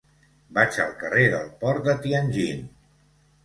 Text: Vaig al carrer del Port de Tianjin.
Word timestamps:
Vaig 0.57 0.79
al 0.85 0.95
carrer 1.03 1.27
del 1.35 1.47
Port 1.61 1.87
de 1.91 1.97
Tianjin. 2.09 2.69